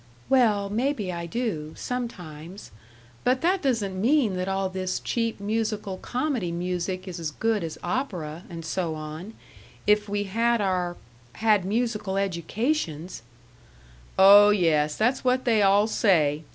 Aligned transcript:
"Well, 0.29 0.67
maybe 0.71 1.13
I 1.13 1.27
do, 1.27 1.75
sometimes; 1.77 2.71
but 3.23 3.41
that 3.41 3.61
doesn't 3.61 4.01
mean 4.01 4.35
that 4.35 4.47
all 4.47 4.67
this 4.67 4.99
cheap 4.99 5.39
musical 5.39 5.97
comedy 5.97 6.51
music 6.51 7.07
is 7.07 7.19
as 7.19 7.29
good 7.29 7.63
as 7.63 7.77
opera, 7.83 8.43
and 8.49 8.65
so 8.65 8.95
on, 8.95 9.35
if 9.85 10.09
we 10.09 10.23
had 10.23 10.59
our 10.59 10.97
had 11.33 11.65
musical 11.65 12.17
educations" 12.17 13.21
"Oh 14.17 14.49
yes; 14.49 14.95
that's 14.97 15.23
what 15.23 15.45
they 15.45 15.61
all 15.61 15.85
say! 15.85 16.45